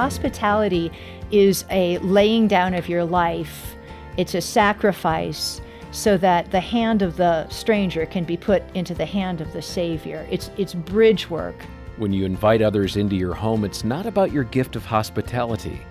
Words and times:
Hospitality 0.00 0.90
is 1.30 1.66
a 1.68 1.98
laying 1.98 2.48
down 2.48 2.72
of 2.72 2.88
your 2.88 3.04
life, 3.04 3.76
it's 4.16 4.34
a 4.34 4.40
sacrifice 4.40 5.60
so 5.90 6.16
that 6.16 6.50
the 6.50 6.58
hand 6.58 7.02
of 7.02 7.18
the 7.18 7.46
stranger 7.50 8.06
can 8.06 8.24
be 8.24 8.34
put 8.34 8.62
into 8.74 8.94
the 8.94 9.04
hand 9.04 9.42
of 9.42 9.52
the 9.52 9.60
Savior. 9.60 10.26
It's, 10.30 10.50
it's 10.56 10.72
bridge 10.72 11.28
work. 11.28 11.54
When 11.98 12.14
you 12.14 12.24
invite 12.24 12.62
others 12.62 12.96
into 12.96 13.14
your 13.14 13.34
home, 13.34 13.62
it's 13.62 13.84
not 13.84 14.06
about 14.06 14.32
your 14.32 14.44
gift 14.44 14.74
of 14.74 14.86
hospitality. 14.86 15.82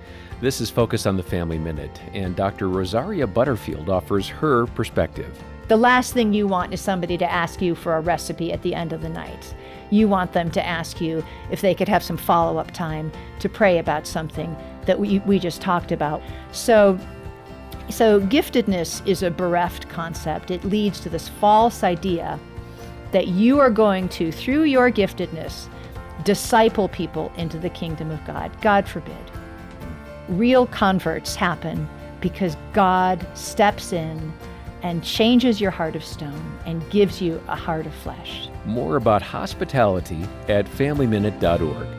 This 0.41 0.59
is 0.59 0.71
Focus 0.71 1.05
on 1.05 1.15
the 1.15 1.21
Family 1.21 1.59
Minute, 1.59 2.01
and 2.11 2.35
Dr. 2.35 2.67
Rosaria 2.67 3.27
Butterfield 3.27 3.91
offers 3.91 4.27
her 4.27 4.65
perspective. 4.65 5.37
The 5.69 5.77
last 5.77 6.13
thing 6.13 6.33
you 6.33 6.47
want 6.47 6.73
is 6.73 6.81
somebody 6.81 7.15
to 7.19 7.31
ask 7.31 7.61
you 7.61 7.75
for 7.75 7.95
a 7.95 8.01
recipe 8.01 8.51
at 8.51 8.63
the 8.63 8.73
end 8.73 8.91
of 8.91 9.03
the 9.03 9.09
night. 9.09 9.53
You 9.91 10.07
want 10.07 10.33
them 10.33 10.49
to 10.49 10.65
ask 10.65 10.99
you 10.99 11.23
if 11.51 11.61
they 11.61 11.75
could 11.75 11.87
have 11.87 12.01
some 12.01 12.17
follow 12.17 12.57
up 12.57 12.71
time 12.71 13.11
to 13.37 13.47
pray 13.47 13.77
about 13.77 14.07
something 14.07 14.57
that 14.87 14.99
we, 14.99 15.19
we 15.19 15.37
just 15.37 15.61
talked 15.61 15.91
about. 15.91 16.23
So, 16.53 16.97
so, 17.87 18.19
giftedness 18.19 19.05
is 19.07 19.21
a 19.21 19.29
bereft 19.29 19.87
concept. 19.89 20.49
It 20.49 20.63
leads 20.63 20.99
to 21.01 21.09
this 21.09 21.29
false 21.29 21.83
idea 21.83 22.39
that 23.11 23.27
you 23.27 23.59
are 23.59 23.69
going 23.69 24.09
to, 24.09 24.31
through 24.31 24.63
your 24.63 24.91
giftedness, 24.91 25.67
disciple 26.23 26.87
people 26.89 27.31
into 27.37 27.59
the 27.59 27.69
kingdom 27.69 28.09
of 28.09 28.25
God. 28.25 28.51
God 28.61 28.87
forbid 28.87 29.15
real 30.29 30.65
converts 30.65 31.35
happen 31.35 31.87
because 32.21 32.57
God 32.73 33.25
steps 33.35 33.93
in 33.93 34.33
and 34.81 35.03
changes 35.03 35.59
your 35.59 35.71
heart 35.71 35.95
of 35.95 36.03
stone 36.03 36.59
and 36.65 36.89
gives 36.89 37.21
you 37.21 37.41
a 37.47 37.55
heart 37.55 37.85
of 37.85 37.93
flesh. 37.93 38.49
More 38.65 38.95
about 38.95 39.21
hospitality 39.21 40.23
at 40.47 40.65
FamilyMinute.org. 40.65 41.98